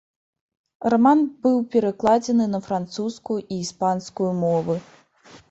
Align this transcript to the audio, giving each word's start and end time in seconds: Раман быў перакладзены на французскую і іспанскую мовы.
Раман 0.93 1.19
быў 1.47 1.57
перакладзены 1.75 2.47
на 2.55 2.63
французскую 2.69 3.39
і 3.53 3.61
іспанскую 3.67 4.31
мовы. 4.43 4.81